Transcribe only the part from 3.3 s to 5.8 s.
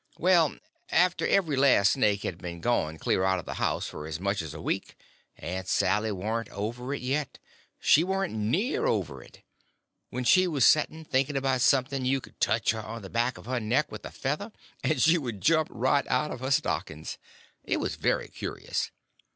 of the house for as much as a week Aunt